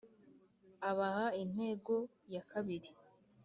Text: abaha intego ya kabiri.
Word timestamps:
abaha 0.89 1.27
intego 1.43 1.95
ya 2.33 2.41
kabiri. 2.49 2.89